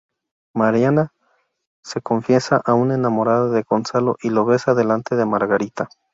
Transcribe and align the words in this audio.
Mariana 0.55 1.13
se 1.85 2.01
confiesa 2.01 2.59
aún 2.65 2.91
enamorada 2.91 3.49
de 3.49 3.61
Gonzalo 3.61 4.17
y 4.23 4.31
lo 4.31 4.45
besa 4.45 4.73
delante 4.73 5.15
de 5.15 5.27
Margarita. 5.27 5.89